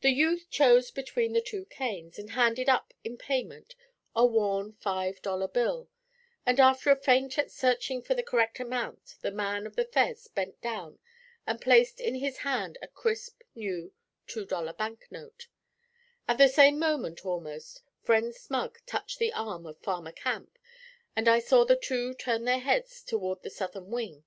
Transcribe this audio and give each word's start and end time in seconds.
The 0.00 0.12
youth 0.12 0.48
chose 0.48 0.90
between 0.90 1.34
the 1.34 1.42
two 1.42 1.66
canes, 1.66 2.18
and 2.18 2.30
handed 2.30 2.70
up 2.70 2.94
in 3.04 3.18
payment 3.18 3.74
a 4.14 4.24
worn 4.24 4.72
five 4.72 5.20
dollar 5.20 5.46
bill, 5.46 5.90
and 6.46 6.58
after 6.58 6.90
a 6.90 6.96
feint 6.96 7.36
at 7.36 7.50
searching 7.50 8.00
for 8.00 8.14
the 8.14 8.22
correct 8.22 8.60
amount 8.60 9.16
the 9.20 9.30
man 9.30 9.66
of 9.66 9.76
the 9.76 9.84
fez 9.84 10.26
bent 10.28 10.62
down 10.62 11.00
and 11.46 11.60
placed 11.60 12.00
in 12.00 12.14
his 12.14 12.38
hand 12.38 12.78
a 12.80 12.88
crisp 12.88 13.42
new 13.54 13.92
two 14.26 14.46
dollar 14.46 14.72
banknote; 14.72 15.48
at 16.26 16.38
the 16.38 16.48
same 16.48 16.78
moment, 16.78 17.22
almost, 17.26 17.82
friend 18.00 18.34
Smug 18.34 18.78
touched 18.86 19.18
the 19.18 19.34
arm 19.34 19.66
of 19.66 19.76
Farmer 19.80 20.12
Camp, 20.12 20.58
and 21.14 21.28
I 21.28 21.40
saw 21.40 21.64
the 21.66 21.76
two 21.76 22.14
turn 22.14 22.46
their 22.46 22.58
heads 22.60 23.02
toward 23.02 23.42
the 23.42 23.50
southern 23.50 23.88
wing. 23.90 24.24